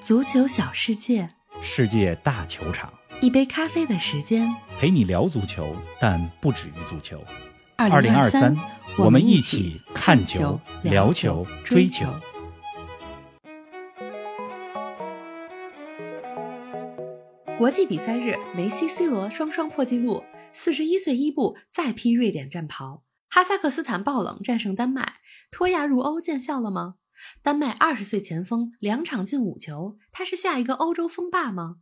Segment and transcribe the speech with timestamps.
[0.00, 1.28] 足球小世界，
[1.60, 4.48] 世界大球场，一杯咖啡的时间。
[4.78, 7.22] 陪你聊足球，但不止于足球。
[7.76, 8.56] 二零二三，
[8.96, 12.06] 我们一起看球、聊球、追球。
[17.56, 20.22] 国际比赛日，梅西、C 罗双双破纪录，
[20.52, 23.02] 四十一岁伊布再披瑞典战袍。
[23.28, 25.14] 哈萨克斯坦爆冷战胜丹麦，
[25.50, 26.94] 脱亚入欧见效了吗？
[27.42, 31.76] 丹麦二十岁前锋两场进五球，他是下一个欧洲锋霸吗？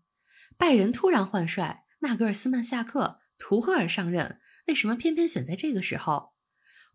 [0.57, 6.33] 拜仁突然换帅，纳格尔斯曼下课，图赫尔上任，为什么偏偏选在这个时候？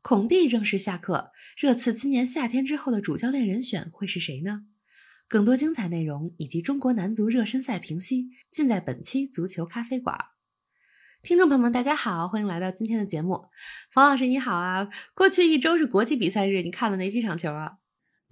[0.01, 4.63] 孔蒂正式下课，热刺今年夏天之后的主教练人选会是谁呢？
[5.27, 10.17] 更多精彩内容以及中国男足热身赛评析，尽在本期足球咖啡馆。
[11.21, 13.45] 听众朋友们，大家好，欢迎来到今天的节目。
[13.91, 14.89] 冯老师你好啊！
[15.13, 17.73] 过去一周是国际比赛日，你看了哪几场球啊？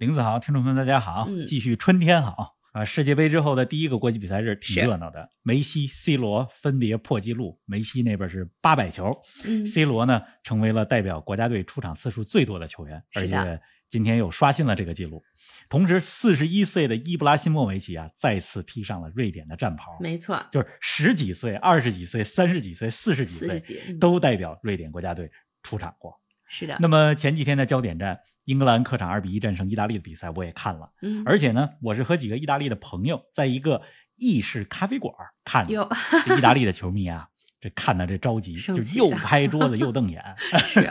[0.00, 2.82] 林子豪，听众朋友们，大家好，嗯继续春天好啊！
[2.82, 15.22] 世界杯之后的第一个国际比赛日挺热闹的，梅西、C 罗分别破纪录，梅西那边是八百球嗯，，C 罗呢成为了代表国家队出场次数最多的球员，而且今天又刷新了这个记录。
[15.68, 23.62] 同时，四十一岁的伊布拉辛莫维奇啊，再次披上了瑞典的战袍，没错，就是十几岁、二十几岁、三十几岁、四十几岁
[24.00, 25.30] 都代表瑞典国家队
[25.62, 26.18] 出场过。
[26.52, 30.90] 是的，那么前几天的焦点战，英格兰客场二比一战胜意大利的比赛，我也看了。
[31.00, 33.80] 嗯，而且呢，我是和几个意大利的朋友在一个
[34.16, 35.72] 意式咖啡馆看的。
[35.72, 35.88] 有，
[36.26, 37.28] 这意大利的球迷啊，
[37.60, 40.34] 这看的这着急，就又拍桌子又瞪眼， 啊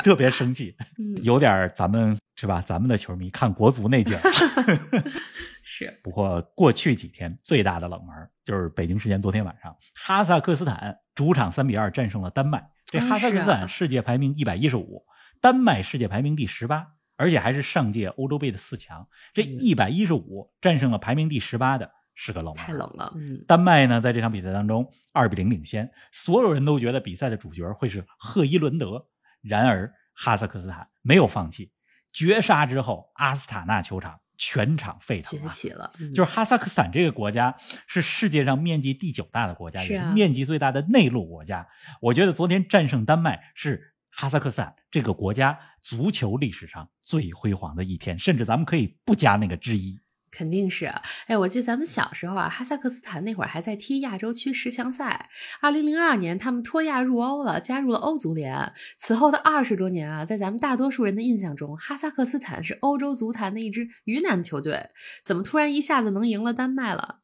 [0.01, 2.63] 特别生气，嗯，有点咱们是吧？
[2.66, 4.21] 咱们的球迷看国足那劲儿。
[5.61, 12.71] 是不过过去几天最大的冷门就是北京时间昨天晚上，哈萨克斯坦主场三比二战胜了丹麦。
[12.85, 15.05] 这啊哈萨克斯坦世界排名一百一十五，
[15.41, 19.07] 丹麦世界排名第十八，而且还是上届欧洲杯的四强。
[19.33, 22.63] 这嗯一百一十五战胜了排名第十八的，是个冷门。
[22.63, 29.07] 太冷了，嗯，丹麦呢，在这场比赛当中二比零领先，所有人都觉得比赛的主角会是赫伊伦德。
[29.41, 31.72] 然而，哈萨克斯坦没有放弃，
[32.11, 35.44] 绝杀之后，阿斯塔纳球场全场沸腾啊！
[35.44, 37.55] 崛起了，嗯就是哈萨克斯坦这个国家
[37.88, 41.66] 是世界上面积第九大的国家，是啊也是面积最大的内陆国家。
[42.01, 50.00] 我觉得昨天战胜丹麦是哈萨克斯坦这个国家足球历史上最辉煌的一天，甚至咱们可以不加那个之一。
[50.31, 50.86] 肯定是，
[51.25, 55.28] 哎，我记得咱们小时候啊，哈萨克斯坦那会儿还在踢亚洲区十强赛。
[55.59, 58.72] 二零零二年，他们脱亚入欧了，加入了欧足联。
[58.96, 64.90] 此后的二十多年啊，在咱们大多数人的印象中，哈萨克斯坦是欧洲足坛的一支鱼腩球队。
[65.24, 67.19] 怎么突然一下子能赢了丹麦了？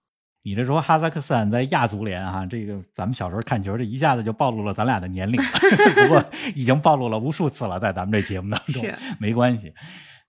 [0.46, 5.42] 你这说哈萨克斯坦在亚足联哈、这个咱们小时候看球，这一下子就暴露了咱俩的年龄，
[6.06, 6.24] 不过
[6.54, 8.86] 已经暴露了无数次了，在咱们这节目当中，
[9.20, 9.74] 没关系。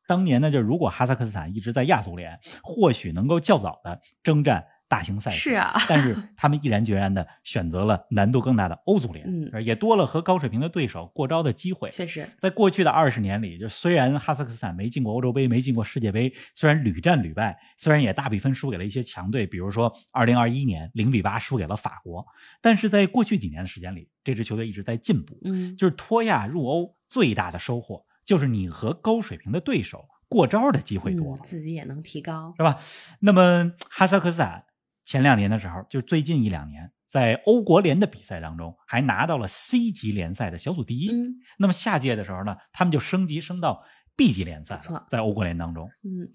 [0.08, 5.50] 当年呢，就如果哈萨克斯坦一直在亚足联，或许能够较早的征战大型赛事。
[5.50, 11.88] 是啊 但是他们毅然决然的选择了难度更大的欧足联，嗯也多了和高水平的对手过招的机会。
[11.90, 22.24] 确实，在过去的二十年里，就虽然哈萨克斯坦没进过欧洲杯，没进过世界杯，虽然屡战屡败，虽然也大比分输给了一些强队，比如说二零二一年零比八输给了法国，
[22.60, 25.38] 但是在过去几年的时间里，这支球队一直在进步。
[25.44, 32.52] 嗯，就是脱亚入欧最大的收获，就是你和高水平的对手过招的机会多了，嗯自己也能提高。
[32.56, 32.78] 是吧？
[33.20, 34.64] 那么哈萨克斯坦
[35.06, 41.10] 前两年的时候，就最近一两年，在欧国联的比赛当中，还拿到了 C 级联赛的小组第一。
[41.10, 43.84] 嗯那么下届的时候呢，他们就升级升到
[44.16, 44.78] B 级联赛
[45.08, 45.88] 在欧国联当中。
[46.02, 46.28] 嗯，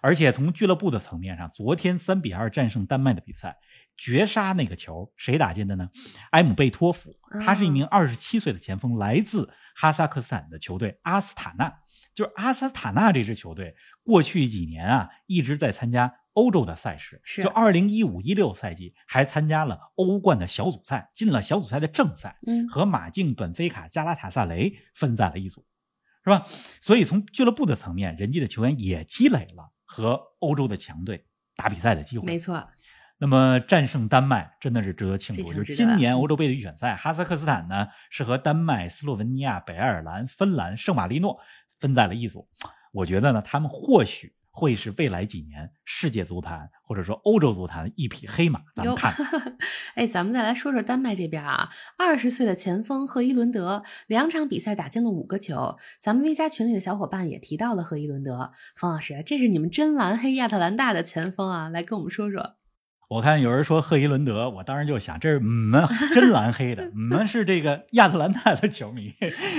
[0.00, 3.58] 而且从俱乐部的层面上，昨天三比二战胜丹麦的比赛，
[3.96, 5.90] 绝杀那个球谁打进的呢？
[6.30, 7.14] 埃姆贝托夫，
[7.44, 11.72] 他是一名二十七岁的前锋，来自哈萨克斯坦的球队阿斯塔纳。
[12.14, 22.38] 就是阿斯塔纳这支球队，过去几年啊一直在参加欧洲的赛事，是就二零一五一六赛季还参加了欧冠的小组赛，进了小组赛的正赛。
[22.46, 25.64] 嗯，和马竞、本菲卡、加拉塔萨雷分在了一组，
[26.24, 26.46] 是吧？
[26.80, 31.24] 所以从俱乐部的层面，人家的球员也积累了和欧洲的强队
[31.56, 32.26] 打比赛的机会。
[32.26, 32.68] 没错，
[33.18, 35.52] 那么战胜丹麦真的是值得庆祝。
[35.52, 41.38] 就是今年欧洲杯的预选赛，哈萨克斯坦呢是和丹麦、斯洛文尼亚、北爱尔兰、芬兰、圣马力诺
[41.78, 42.48] 分在了一组。
[42.92, 48.60] 我觉得呢，他们或许会是未来几年世界足坛或者说欧洲足坛一匹黑马。
[48.76, 49.12] 咱们哟看，
[49.96, 55.76] 哎，咱们再来说说丹麦这边啊，二十岁的前锋赫伊伦德两场比赛打进了五个球。
[56.00, 62.54] 咱们 V 加群里的小伙伴也提到了赫伊伦德，冯老师，这是你们真蓝黑亚特兰大的前锋啊，来跟我们说说。
[63.08, 65.84] 我看有人说赫伊伦德，我当时就想，这是你们
[66.14, 69.12] 真蓝黑的，你们是这个亚特兰大的球迷。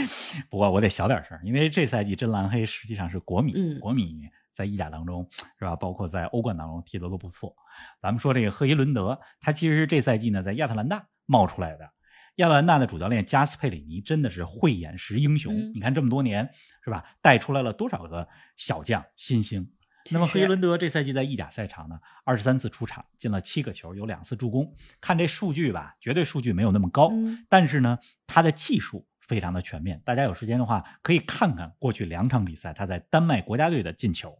[0.50, 5.28] 不过我得小点声，因为这赛季真蓝黑实际上是国米，嗯国米在意甲当中
[5.60, 5.76] 是吧？
[5.76, 7.54] 包括在欧冠当中踢得都不错。
[8.02, 11.92] 咱们说这个赫伊伦德，他其实是这赛季呢在亚特兰大冒出来的。
[12.38, 16.50] 亚特兰大的主教练加斯佩里尼真的是慧眼识英雄，嗯你看这么多年
[16.84, 19.70] 是吧，带出来了多少个小将新星。
[20.12, 24.72] 那么赫伊伦德这赛季在意甲赛场呢，二十三次出场，进了七个球，有两次助攻。
[25.02, 27.98] 看这数据吧，绝对数据没有那么高，嗯但是呢，
[28.28, 30.02] 他的技术非常的全面。
[30.06, 34.38] 大家有时间的话，可以看看过去两场比赛他在丹麦国家队的进球。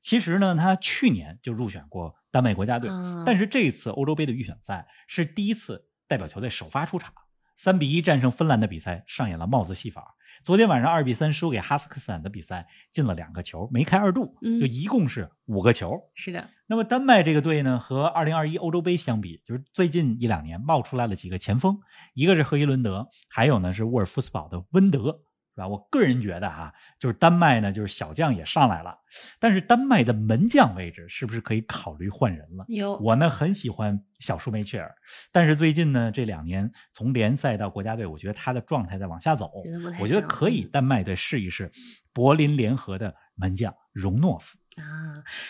[0.00, 7.12] 其实呢，他去年就入选过丹麦国家队，啊但是这一次欧洲杯的预选赛是第一次代表球队首发出场，
[7.56, 10.14] 三比一战胜芬兰的比赛上演了帽子戏法。
[10.44, 15.98] 昨天晚上二比三输给哈萨克斯坦的比赛进了两个球，梅开二度，嗯就一共是五个球。
[16.14, 21.80] 是的，那么丹麦这个队呢，和二零二一欧洲杯相比，就是最近一两年冒出来了几个前锋，
[22.12, 25.22] 一个是赫伊伦德，还有呢是沃尔夫斯堡的温德，
[25.56, 25.66] 是吧？
[25.66, 28.94] 我个人觉得哈、就是丹麦呢，就是小将也上来了，
[29.40, 32.64] 但是丹麦的门将位置是不是可以考虑换人了？
[32.68, 34.94] 有我呢很喜欢小舒梅切尔，
[35.32, 39.50] 但是最近呢这两年从联赛到国家队，我觉得他的状态在往下走
[39.98, 41.72] 我觉得可以嗯丹麦队试一试
[42.12, 44.58] 柏林联合的门将容诺夫。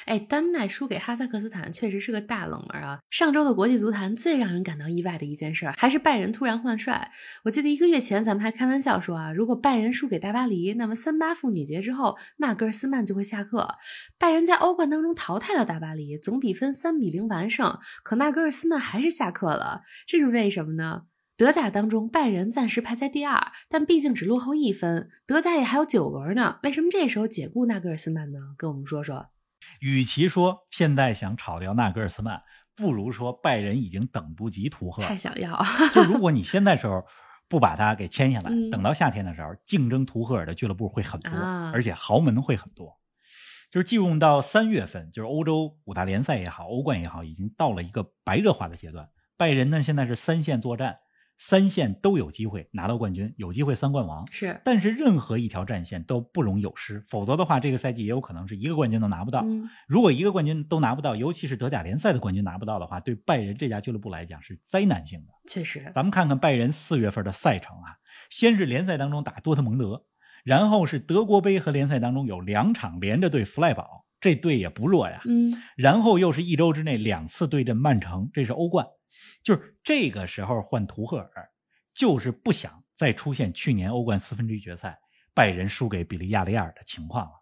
[0.05, 3.01] 哎，丹麦输给哈萨克斯坦确实是个大冷门啊！
[3.11, 7.11] 上周的国际足坛最让人感到意外的一件事，还是拜仁突然换帅。
[7.45, 13.77] 我记得一个月前咱们还开玩笑说啊，如果拜仁输给大巴黎，那么三八妇女节之后，纳格尔斯曼就会下课。
[14.19, 21.03] 拜仁在欧冠当中淘汰了大巴黎，总比分三比零完胜，可纳格尔斯曼还是下课了，这是为什么呢？
[21.37, 25.11] 德甲当中，拜仁暂时排在第二，但毕竟只落后一分。
[25.27, 28.39] 德甲也还有九轮呢，为什么这时候解雇纳格尔斯曼呢？
[28.57, 29.27] 跟我们说说。
[29.81, 32.43] 与其说现在想炒掉纳格尔斯曼，
[32.75, 35.17] 不如说拜仁已经等不及图赫尔太。
[35.17, 35.57] 想要，
[35.95, 37.05] 就如果你现在时候
[37.49, 42.99] 不把他给签下来，嗯等到夏天的时候，竞争图赫尔的俱乐部会很多，啊而且豪门会很多。
[43.69, 49.09] 就是进入到三月份，就是欧洲五大联赛也好，欧冠也好，已经到了一个白热化的阶段。
[49.37, 50.99] 拜仁呢，现在是三线作战，
[51.39, 54.27] 三线都有机会拿到冠军，有机会三冠王。
[54.31, 59.43] 是，但是任何一条战线都不容有失，否则的话，这个赛季也有可能是一个冠军都拿不到。
[59.45, 65.33] 嗯，如果一个冠军都拿不到，尤其是德甲联赛的冠军拿不到的话，对拜仁这家俱乐部来讲是灾难性的。
[65.47, 67.97] 确实，咱们看看拜仁四月份的赛程啊，
[68.31, 70.05] 先是联赛当中打多特蒙德，
[70.43, 75.21] 然后是德国杯和联赛当中有两场连着对弗赖堡，这队也不弱呀。
[75.27, 78.87] 嗯，然后又是一周之内两次对阵曼城，这是欧冠。
[79.43, 81.51] 就是这个时候换图赫尔，
[81.95, 84.99] 就是不想再出现去年欧冠四分之一决赛
[85.35, 87.33] 拜仁输给比利亚雷亚尔的情况了。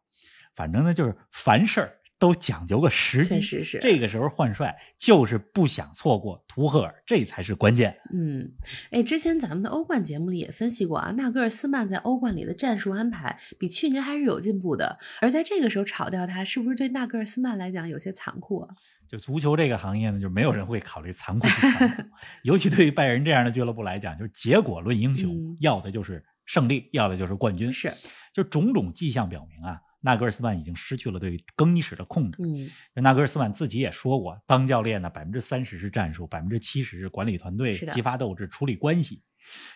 [0.54, 3.28] 反正呢，就是凡事儿都讲究个时机。
[3.28, 7.94] 确实是这个时候换帅，就是不想错过图赫尔，这才是关键。
[8.14, 8.50] 嗯，
[8.90, 18.74] 哎，之前咱们的欧冠节目里也分析过啊，纳格尔斯曼在欧冠里的战术安排比去年还是有进步的，而在这个时候炒掉他，是不是对纳格尔斯曼来讲有些残酷啊？
[19.06, 22.02] 就足球这个行业呢，就没有人会考虑残酷不残酷，
[22.42, 27.70] 尤其对于拜仁这样的俱乐部来讲，就是结果论英雄，嗯要的就是胜利，要的就是冠军。
[27.70, 27.92] 是，
[28.32, 32.36] 就种种迹象表明啊，纳格尔斯曼已经失去了对更衣室的控制。
[32.42, 32.70] 嗯，
[33.02, 39.22] 纳格尔斯曼自己也说过，当教练呢，百分之三十是战术，百分之七十是管理团队、激发斗志、处理关系。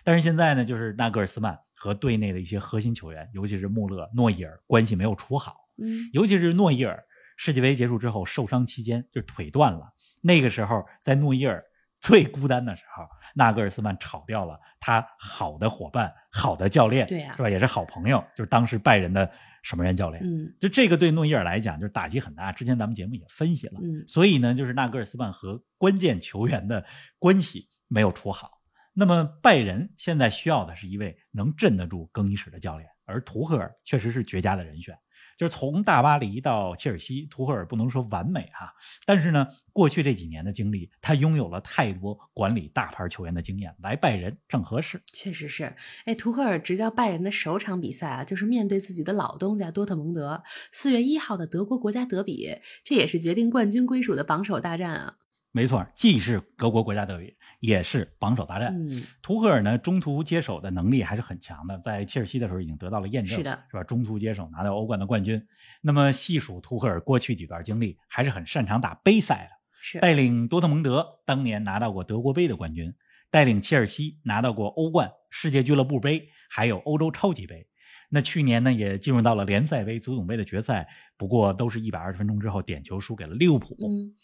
[0.05, 5.57] 但是现在呢，就是纳格尔斯曼和队内的一些核心球员，尤其是穆勒、诺伊尔关系没有处好。
[5.79, 7.03] 嗯，尤其是诺伊尔，
[7.39, 11.65] 世界杯结束之后受伤期间就腿断了，那个时候在诺伊尔
[12.01, 17.51] 最孤单的时候，纳格尔斯曼炒掉了他好的伙伴、好的教练，对呀是吧？
[17.51, 19.31] 也是好朋友，就是当时拜仁的
[19.63, 20.23] 什么人教练。
[20.25, 22.53] 嗯，就这个对诺伊尔来讲，就是打击很大。
[22.53, 26.85] 之前咱们节目也分析了，嗯，所以呢，就是纳格尔斯曼和关键球员的
[27.19, 28.61] 关系没有处好。
[28.93, 34.97] 那么拜仁现在需要的是一位能镇得住更衣室的教练，而图赫尔确实是绝佳的人选。
[35.39, 38.75] 就是从大巴黎到切尔西，图赫尔不能说完美哈、
[39.07, 45.01] 但是呢，过去这几年的经历，他拥有了太多管理大牌球员的经验，来拜仁正合适。
[45.13, 45.73] 确实是。
[46.05, 50.43] 哎，图赫尔执教拜仁的首场比赛啊，就是面对自己的老东家多特蒙德，
[50.73, 55.15] 四月一号的德国国家德比，这也是决定冠军归属的榜首大战啊。
[55.51, 58.75] 没错，既是德国国家德比，也是榜首大战。
[58.75, 63.83] 嗯，图赫尔呢，中途接手的能力还是很强的，在切尔西的时候已经得到了验证，是的，是吧？
[63.83, 65.43] 中途接手拿到欧冠的冠军。
[65.81, 69.57] 那么细数图赫尔过去几段经历，还是很擅长打杯赛的。
[69.81, 72.95] 是，带领多特蒙德当年拿到过德国杯的冠军，
[73.31, 77.67] 带领切尔西拿到过欧冠、世界俱乐部杯，还有欧洲超级杯。
[78.11, 80.89] 那去年呢，也进入到了联赛杯、足总杯的决赛，
[81.19, 83.77] 不过都是一百二十分钟之后点球输给了利物浦。
[83.81, 84.15] 嗯，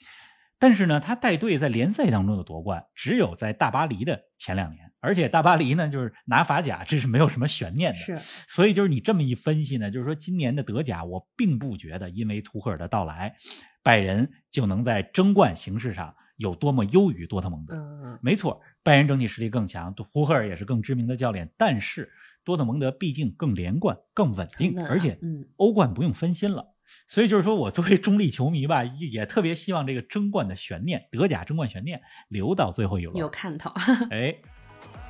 [0.59, 7.99] 但是呢，他带队在联赛当中的夺冠，只有在大巴黎的前两年，而且大巴黎呢，就是拿法甲，这是没有什么悬念的。
[7.99, 8.19] 是，
[8.49, 13.35] 所以就是你这么一分析呢，就是说今年的德甲，我并不觉得因为图赫尔的到来，
[13.83, 17.75] 拜仁就能在争冠形势上有多么优于多特蒙德。
[17.77, 22.11] 嗯，没错，拜仁整体实力更强，图赫尔也是更知名的教练，但是
[22.45, 26.74] 多特蒙德毕竟更连贯、更稳定，啊而且嗯欧冠不用分心了。
[27.09, 33.17] 所以就是说我作为中立球迷吧，也也特别希望这个争冠的悬念，德甲争冠悬念留到最后一轮。
[33.17, 33.71] 有看头。
[34.11, 34.35] 哎，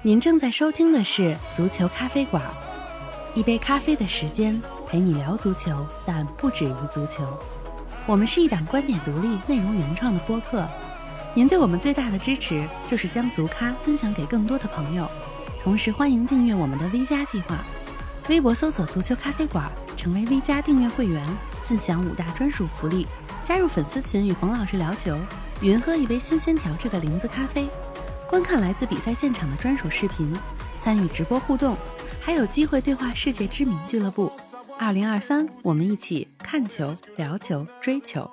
[0.02, 1.23] 您正在收听的是
[1.54, 2.43] 《足球咖啡馆》，
[3.38, 7.26] 一杯咖啡的时间陪你聊足球，但不止于足球。
[8.07, 10.69] 我们是一档观点独立、内容原创的播客。
[11.35, 15.11] 您对我们最大的支持就是将足咖分享给更多的朋友，
[15.62, 17.64] 同时欢迎订阅我们的 V 加计划。
[18.28, 21.23] 微博搜索“足球咖啡馆”，成为 V 加订阅会员，
[21.64, 23.06] 自享五大专属福利：
[23.42, 25.18] 加入粉丝群与冯老师聊球，
[25.62, 27.66] 云喝一杯新鲜调制的零子咖啡，
[28.28, 30.30] 观看来自比赛现场的专属视频，
[30.78, 31.75] 参与直播互动，
[32.21, 34.30] 还有机会对话世界知名俱乐部。
[34.78, 38.30] 二零二三，我们一起看球、聊球、追球。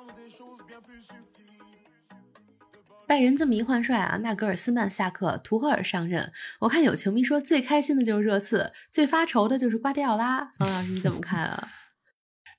[3.07, 6.33] 拜仁这么一换帅啊，纳格尔斯曼下课，图赫尔上任。
[6.59, 10.51] 我看有球迷说最开心的就是热刺，最发愁的就是瓜迪奥拉。
[10.57, 11.69] 冯老师你怎么看啊？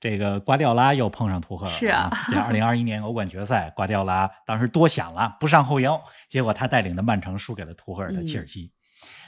[0.03, 1.79] 这个瓜迪奥拉又碰上图赫尔了。
[1.79, 8.73] 是啊这二零二一年欧冠决赛，瓜迪奥拉当时多想了，不上后腰，结果他带领的曼城输给了图赫尔的切尔西。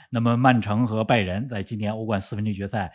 [0.09, 2.91] 那么曼城和拜仁在今年欧冠四分之一决赛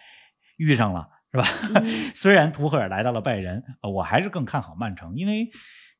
[0.59, 1.47] 遇上了，是吧？
[1.75, 5.49] 嗯 虽然图赫尔来到了拜仁，呃我还是更看好曼城，因为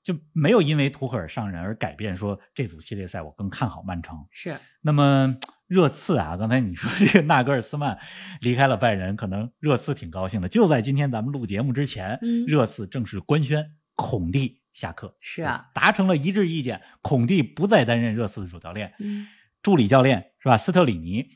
[0.03, 4.19] 就没有因为图赫尔上任而改变说这组系列赛我更看好曼城。
[4.31, 5.35] 是，那么
[5.71, 7.97] 热刺啊，刚才你说这个纳格尔斯曼
[8.41, 10.49] 离开了拜仁，可能热刺挺高兴的。
[10.49, 19.29] 就在今天咱们录节目之前，嗯热刺正式官宣孔蒂下课，是啊，达成了一致意见，孔蒂不再担任热刺的主教练，嗯
[19.63, 20.59] 助理教练是吧？
[20.59, 21.29] 斯特里尼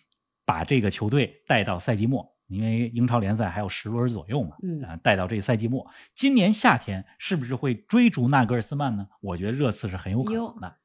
[0.44, 2.34] 把这个球队带到赛季末。
[2.46, 9.06] 因为英超联赛还有十轮左右嘛，嗯啊，带到这赛季末，今年夏天是不是会追逐纳格尔斯曼呢？
[9.22, 10.76] 我觉得热刺是很有可能的，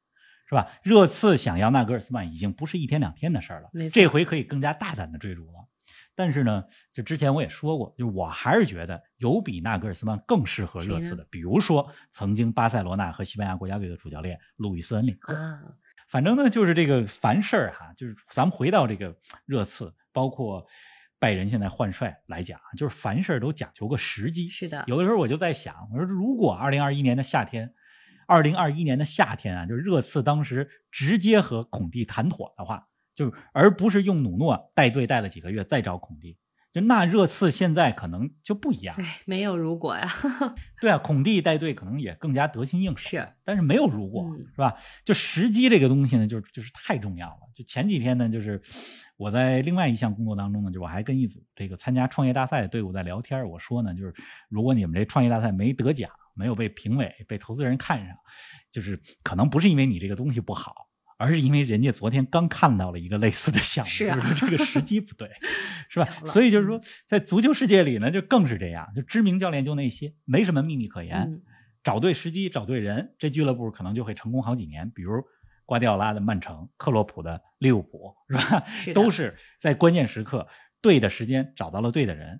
[0.50, 0.68] 是吧？
[0.82, 5.68] 热刺想要纳格尔斯曼已经不是一天两天的事儿了这回可以更加大胆的追逐了。
[6.16, 15.34] 但是呢，就之前我也说过，就是我还是觉得有比纳格尔斯曼更适合热刺的，比如说曾经巴塞罗那和西班牙国家队的主教练路易斯恩里克。
[15.34, 15.60] 啊，
[16.10, 19.16] 反正呢，就是这个凡事儿哈，就是咱们回到这个
[19.46, 20.66] 热刺，包括
[21.20, 24.50] 拜仁现在换帅来讲，就是凡事儿都讲究个时机。
[24.50, 27.72] 是的，有的时候我就在想，我说如果二零二一年的夏天，
[28.30, 36.38] 二零二一年的夏天啊，就是热刺当时直接和孔蒂谈妥的话，就是而不是用努诺带队带了几个月再找孔蒂，
[36.72, 38.96] 就那热刺现在可能就不一样。
[38.96, 40.08] 对，没有如果呀，
[40.80, 43.10] 对啊，孔蒂带队可能也更加得心应手。
[43.10, 44.76] 是，但是没有如果，嗯是吧？
[45.04, 47.40] 就时机这个东西呢，就是就是太重要了。
[47.56, 48.62] 就前几天呢，就是
[49.18, 54.14] 我在另外一项工作当中呢，就我还跟一组这个参加创业大赛的队伍在聊天，我说呢，就是
[54.50, 56.10] 如果你们这创业大赛没得奖，
[56.40, 58.16] 没有被评委、被投资人看上，
[58.72, 60.88] 就是可能不是因为你这个东西不好。
[61.22, 65.30] 而是因为人家昨天刚看到了一个类似的项目，是啊就是这个时机不对，
[65.90, 71.18] 是吧所以就是说，在足球世界里呢，就更是这样，就知名教练就那些，没什么秘密可言。
[71.18, 71.42] 嗯
[71.84, 74.90] 找对时机，找对人，这俱乐部可能就会成功好几年。
[74.92, 75.22] 比如
[75.66, 78.64] 瓜迪奥拉的曼城、克洛普的利物浦，是吧？
[78.68, 80.48] 是都是在关键时刻、
[80.82, 82.40] 对的时间找到了对的人。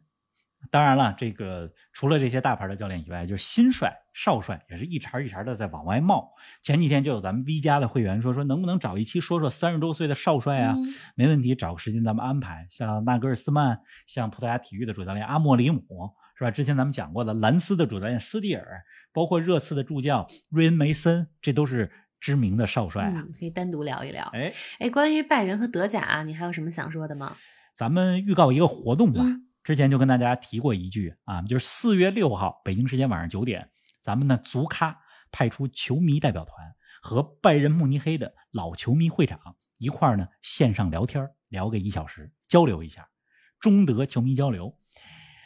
[0.72, 6.32] 当然了，这个除了这些大牌的教练以外，就是新帅、少帅也是一茬一茬的在往外冒。
[6.62, 10.76] 前几天就有咱们 V 加的会员说说，能不能找一期说说三十多岁的少帅啊？
[10.76, 12.68] 嗯没问题，找个时间咱们安排。
[12.70, 15.82] 像纳格尔斯曼，像葡萄牙体育的主教练阿莫里姆，
[16.38, 16.52] 是吧？
[16.52, 21.90] 之前咱们讲过的兰斯的主教练斯蒂尔，包括热刺的助教瑞恩梅森，这都是
[22.20, 23.14] 知名的少帅啊。
[23.16, 24.26] 嗯，可以单独聊一聊。
[24.34, 27.36] 哎，哎，关于拜仁和德甲啊，你还有什么想说的吗？
[27.76, 29.22] 咱们预告一个活动吧。
[29.24, 33.70] 嗯之前就跟大家提过一句啊，就是四月六号北京时间晚上九点，
[34.02, 35.00] 咱们呢足咖
[35.32, 36.74] 派出球迷代表团
[37.04, 39.40] 和拜仁慕尼黑的老球迷会长
[39.78, 43.10] 一块儿呢线上聊天儿，聊个一小时，交流一下，
[43.60, 44.76] 中德球迷交流，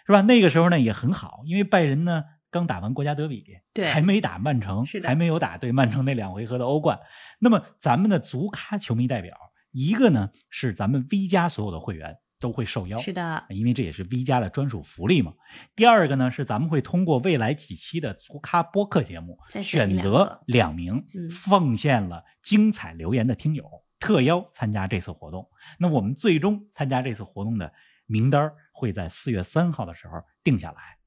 [0.07, 0.21] 是吧？
[0.21, 6.97] 那个时候呢也很好，因为拜仁呢刚打完国家德比，对还没打曼城，是的还没有打对曼城那两回合的欧冠。
[7.39, 9.37] 那么咱们的足咖球迷代表，
[9.73, 15.31] 一个呢是咱们 V 加所有的会员都会受邀，是的，因为这也是 V 家的专属福利嘛。
[15.77, 23.63] 第二个呢是咱们会通过未来几期的足咖播客节目，选选择两名嗯奉献了精彩留言的听友，
[23.97, 25.47] 特邀参加这次活动。
[25.79, 27.71] 那我们最终参加这次活动的
[28.07, 30.97] 名单会在四月三号的时候定下来。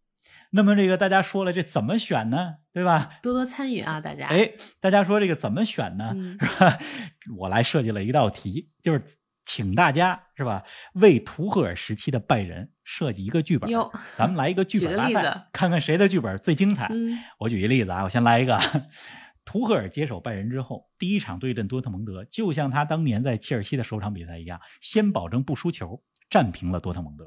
[0.50, 2.54] 那么这个大家说了，这怎么选呢？
[2.72, 3.18] 对吧？
[3.22, 4.28] 多多参与啊，大家。
[4.28, 6.12] 哎，大家说这个怎么选呢？
[6.16, 6.78] 嗯是吧？
[7.36, 9.04] 我来设计了一道题，就是
[9.46, 13.90] 请大家是吧，为图赫尔时期的拜仁设计一个剧本哟。
[14.16, 16.88] 咱们来一个剧本大赛看看谁的剧本最精彩。
[16.90, 18.60] 嗯我举一例子啊，我先来一个。
[19.46, 27.24] 图赫尔接手拜仁之后，第一场对阵多特蒙德，就像他当年在切尔西的首场比赛一样，先保证不输球，战平了多特蒙德。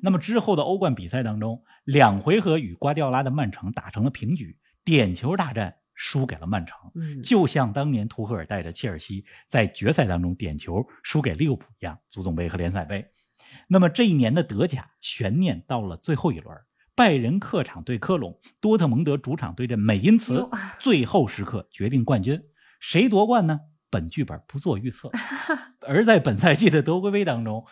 [0.00, 13.04] 那么之后的欧冠比赛当中，两回合与瓜迪奥拉的曼城打成了平局，点球大战输给了曼城，嗯，就像当年图赫尔带着切尔西在决赛当中点球输给利物浦一样，足总杯和联赛杯。
[13.66, 16.56] 那么这一年的德甲悬念到了最后一轮，
[16.94, 22.40] 拜仁客场对科隆，多特蒙德主场对阵美因茨，最后时刻决定冠军，
[22.78, 23.58] 谁夺冠呢？
[23.90, 25.10] 本剧本不做预测。
[25.82, 27.66] 而在本赛季的德国杯当中，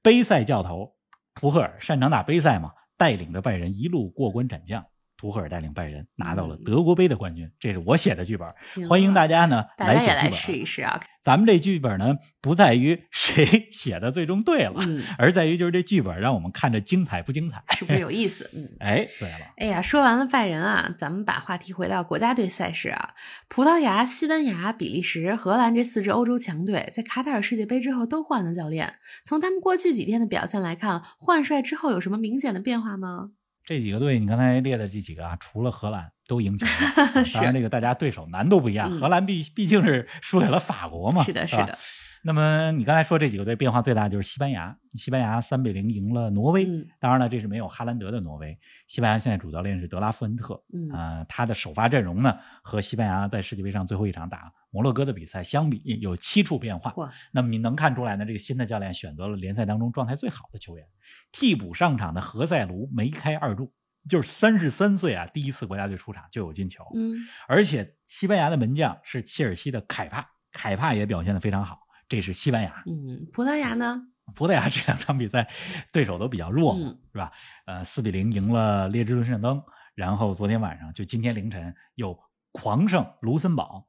[0.00, 0.94] 杯赛教头
[1.34, 4.86] 图赫尔擅长打杯赛嘛，带领着拜仁一路过关斩将。
[5.16, 8.48] 图赫尔带领拜仁拿到了嗯德国杯的冠军，这是我写的剧本，
[8.88, 10.40] 欢迎大家家呢大家也来写剧本。
[10.40, 11.00] 试一试啊。
[11.22, 17.64] 咱们这剧本呢，不在于 谁写的最终对了，嗯，而在于就是这剧本让我们看着精彩不精彩。
[17.70, 18.48] 是不是有意思？
[18.54, 18.68] 嗯。
[18.78, 23.14] 哎，对了，哎呀，说完了拜仁啊，咱们把话题回到国家队赛事啊。
[23.48, 28.94] 葡萄牙、西班牙、比利时、荷兰这四支欧洲强队，在卡塔尔世界杯之后都换了教练。
[29.24, 33.30] 从他们过去几天的表现来看，换帅之后有什么明显的变化吗？
[33.66, 37.22] 这几个队你刚才列的这几个啊，除了荷兰都赢球了。
[37.34, 41.24] 当然，这个大家对手难度不一样，嗯荷兰毕毕竟是输给了法国嘛。
[41.24, 41.78] 是的，是吧的，
[42.26, 46.66] 那么你刚才说这几个队变化最大就是西班牙，西班牙三比零赢了挪威。
[46.66, 48.58] 嗯当然了，这是没有哈兰德的挪威。
[48.88, 56.90] 西班牙现在主教练是德拉夫恩特，嗯呃，他的首发阵容呢和西班牙在世界杯上最后一场打摩洛哥的比赛相比有七处变化。
[56.90, 60.84] 嚯，那么你能看出来呢，这个新的教练选择了联赛当中状态最好的球员，
[61.30, 63.72] 替补上场的何塞卢梅开二度，
[64.08, 66.84] 就是三十三岁啊，第一次国家队出场就有进球。
[66.96, 71.85] 嗯而且西班牙的门将是切尔西的凯帕，凯帕也表现得非常好。
[72.08, 74.02] 这是西班牙，嗯，葡萄牙呢？
[74.34, 75.48] 葡萄牙这两场比赛
[75.92, 77.32] 对手都比较弱嘛，嗯是吧？
[77.66, 79.62] 呃，四比零赢了列支敦士登，
[79.94, 82.18] 然后昨天晚上就今天凌晨又
[82.52, 83.86] 狂胜卢森堡。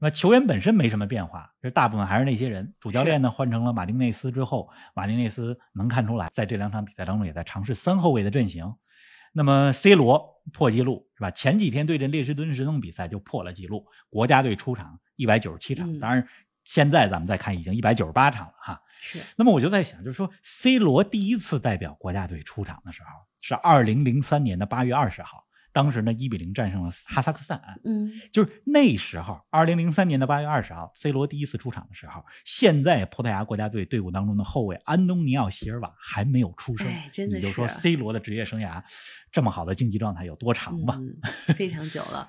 [0.00, 2.74] 那球员本身没什么变化，这大部分还是那些人。
[2.78, 8.74] 主教练呢换成了马丁内斯之后，马丁内斯能看出来，在这两场比赛当中也在尝试三后卫的阵型。
[9.32, 11.30] 那么 C 罗破纪录是吧？
[11.30, 16.28] 前几天对阵列支敦士登比赛就破了纪录，国家队出场一百九十七场，嗯当然
[16.68, 18.82] 现在咱们再看已经一百九十八场了哈。
[19.00, 23.08] 是那么我就在想，就是说，C 罗第一次代表国家队出场的时候
[23.40, 27.80] 是二零零三年的八月二十号，当时呢一比零战胜了哈萨克斯坦。
[27.84, 36.86] 嗯就是那时候，二零零三年的八月二十号，C 罗第一次出场的时候，现在葡萄牙国家队队伍当中的后卫安东尼奥·席尔瓦还没有出生。
[36.86, 38.82] 哎真的你就说 C 罗的职业生涯
[39.32, 40.96] 这么好的竞技状态有多长吧？
[40.98, 41.16] 嗯，
[41.56, 42.28] 非常久了。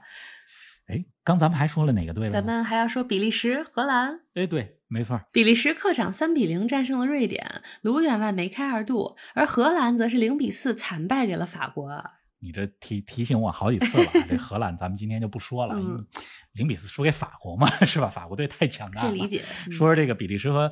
[0.90, 2.32] 哎，刚咱们还说了哪个队了？
[2.32, 4.22] 咱们还要说比利时、荷兰。
[4.34, 12.04] 哎，对，没错，比利时客场三比零战胜了瑞典，卢员外梅开二度，而荷兰则是零比四惨败给了法国。
[12.42, 14.26] 你这提提醒我好几次了啊。
[14.30, 16.04] 这荷兰咱们今天就不说了， 嗯因为
[16.54, 18.08] 零比四输给法国嘛，是吧？
[18.08, 19.10] 法国队太强大了。
[19.10, 19.44] 可以理解。
[19.68, 20.72] 嗯说说这个比利时和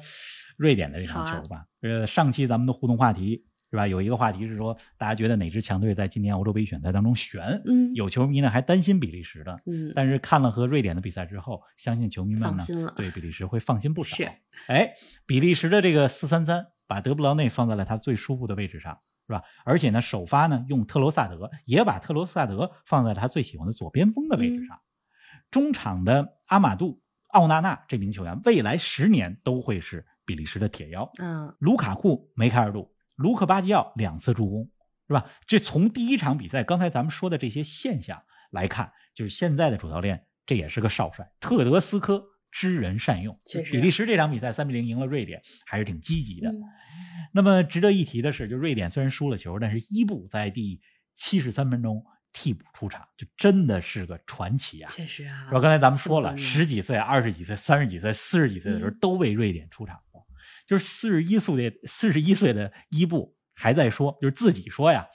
[0.55, 1.65] 瑞典的这场球吧。
[1.81, 3.87] 呃、上期咱们的互动话题是吧？
[3.87, 7.61] 有一个话题是说，大家觉得哪支强队在今年欧洲杯选赛当中悬？
[7.65, 12.63] 嗯有球迷呢还担心比利时的，嗯，但是看了和瑞典的比赛之后，相信球迷们呢
[12.95, 14.15] 对比利时会放心不少。
[14.15, 14.31] 是，
[14.67, 14.93] 哎，
[15.25, 19.43] 比利时的这个四三三把德布劳内放在了他最舒服的位置上，是吧？
[19.65, 24.79] 而且呢，首发呢用特罗萨德，也把特罗萨德放在了他最喜欢的左边锋的位置上。
[25.51, 26.93] 中场的阿马杜·
[27.27, 31.09] 奥纳纳这名球员，未来十年都会是比利时的铁腰。
[31.19, 34.71] 嗯卢卡库梅开二度，卢克巴基奥两次助攻，
[35.07, 35.29] 是吧？
[35.45, 43.37] 这从第一场比赛，刚才咱们说的这些现象来看，就是现在的主教练这也是个少帅，特德斯科知人善用。
[43.45, 46.49] 确实比利时这场比赛三比零赢了瑞典，还是挺积极的。
[46.49, 46.61] 嗯
[47.33, 50.79] 那么值得一提的是，就瑞典虽然输了球，但是伊布在第
[51.13, 54.89] 七十三分钟替补出场，就真的是个传奇啊！
[54.89, 55.59] 确实啊是吧？
[55.59, 60.06] 刚才咱们说了，十几岁、二十几岁、三十几岁、四十几岁的时候嗯都为瑞典出场过，
[60.67, 65.07] 就是四十一岁的四十一岁的伊布还在说，就是自己说呀，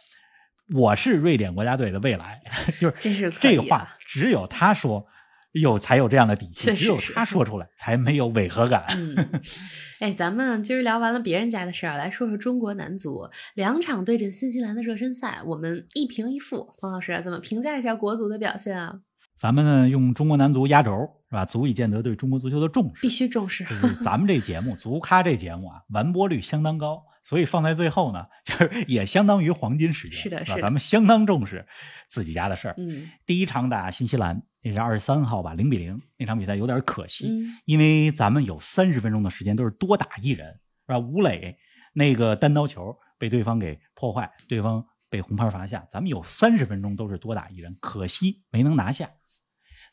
[0.74, 2.42] 我是瑞典国家队的未来，
[2.80, 5.06] 就是这个话只有他说，
[5.52, 8.86] 有才有这样的底气，只有他说出来才没有违和感。
[8.88, 9.40] 嗯，
[10.00, 16.72] 哎，咱们今儿聊完了别人家的事儿，来说说中国男足两场对阵新西兰的热身赛，我们一平一负。
[16.80, 19.00] 方老师怎么评价一下国足的表现啊？
[19.38, 20.92] 咱们呢用中国男足压轴
[21.32, 21.46] 是吧？
[21.46, 23.00] 足以见得对中国足球的重视。
[23.00, 23.64] 必须重视。
[23.64, 30.20] 就是咱们这节目 足咖这节目啊，完播率相当高，所以放在最后呢，就是也相当于黄金时间。
[30.20, 31.66] 是的是咱们相当重视
[32.10, 32.74] 自己家的事儿。
[32.76, 40.98] 嗯第一场打新西兰，那是二十三号吧，零比零那场比赛有点可惜，嗯因为咱们有三十分钟的时间都是多打一人，是吧？
[40.98, 41.56] 吴磊
[41.94, 49.08] 那个单刀球被对方给破坏，对方被红牌罚下，咱们有三十分钟都是多打一人，可惜没能拿下。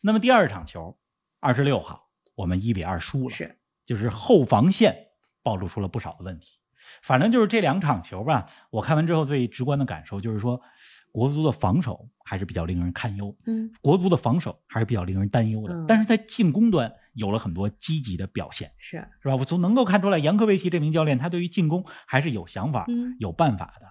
[0.02, 0.98] 那么第二场球，
[1.40, 4.96] 二十六号我们一比二输了，是就是后防线
[5.42, 6.60] 暴露出了不少的问题。
[7.02, 10.62] 反正就是这两场球吧，我看完之后最直观的感受就是说，
[11.12, 15.74] 国足的防守还是比较令人堪忧，嗯国足的防守还是比较令人担忧的。
[15.76, 19.36] 嗯但是在进攻端有了很多积极的表现，是是吧？
[19.36, 23.88] 我从能够看出来，杨科维奇这名教练他对于进攻还是有想法、嗯有办法的。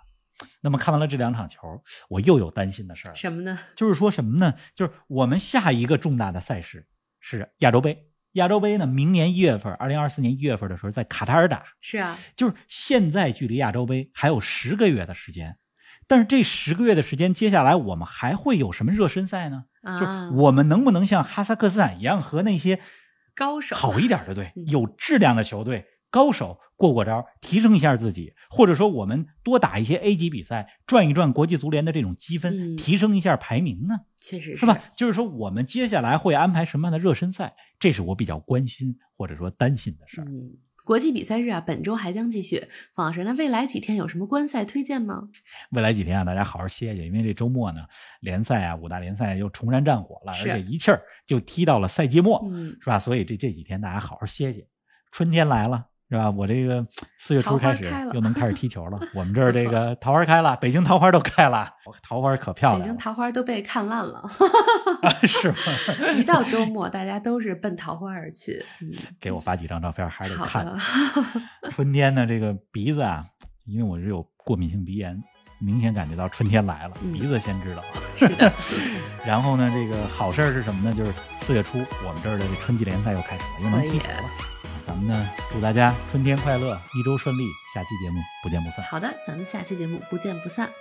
[0.60, 3.58] 那么看完了这两场球，我又有担心的事儿了，什么呢？
[3.76, 4.54] 就是说什么呢？
[4.74, 6.86] 就是我们下一个重大的赛事
[7.20, 8.04] 是亚洲杯。
[8.32, 15.56] 亚洲杯呢，明年一月份，二零二四年一月份的时候在卡塔尔打，是啊，就是现在距离亚洲杯还有十个月的时间，
[16.06, 19.64] 但是这十个月的时间，接下来我们还会有什么热身赛呢？
[19.82, 22.80] 就是啊，我们能不能像哈萨克斯坦一样，和那些
[23.34, 34.00] 高手好一点的队嗯、有质量的球队、高手过过招，提升一下自己，或者说我们多打一些 A 级比赛，赚一赚国际足联的这种积分，嗯提升一下排名呢？
[34.16, 34.78] 确实是吧？
[34.96, 37.54] 就是说，我们接下来会安排什么样的热身赛？
[37.78, 40.24] 这是我比较关心或者说担心的事儿。
[40.24, 42.62] 嗯，国际比赛日啊，本周还将继续。
[42.94, 45.28] 方老师，那未来几天有什么观赛推荐吗？
[45.72, 47.80] 未来几天啊，大家好好歇歇，因为这周末呢，
[48.20, 52.98] 联赛啊，五大联赛又重燃战火了，而且一气儿就踢到了赛季末，嗯，是吧？
[52.98, 54.66] 所以这这几天大家好好歇歇。
[55.10, 56.30] 春天来了，是吧？
[56.30, 56.86] 我这个
[57.18, 57.82] 四月初开始
[58.14, 58.98] 又能开始踢球了。
[59.14, 61.70] 我们这儿这个桃花开了，北京桃花都开了，
[62.02, 64.22] 桃花可漂亮北京，桃花都被看烂了
[65.28, 65.56] 是吗？
[66.16, 68.64] 一到周末大家都是奔桃花而去。
[68.80, 68.90] 嗯，
[69.20, 70.66] 给我发几张照片，还是得看。
[71.70, 73.22] 春天呢，这个鼻子啊，
[73.66, 75.22] 因为我是有过敏性鼻炎，
[75.60, 77.84] 明显感觉到春天来了，嗯鼻子先知道。
[78.16, 78.50] 是的，
[79.26, 80.96] 然后呢，这个好事儿是什么呢？
[80.96, 84.57] 就是四月初我们这儿的这春季联赛又开始了，又能踢球了。
[84.88, 87.44] 咱们呢，祝大家春天快乐，一周顺利。
[87.74, 88.82] 下期节目不见不散。
[88.86, 90.72] 好的，咱们下期节目不见不散。